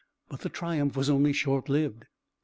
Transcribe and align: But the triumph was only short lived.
But 0.29 0.39
the 0.39 0.49
triumph 0.49 0.97
was 0.97 1.11
only 1.11 1.31
short 1.31 1.69
lived. 1.69 2.05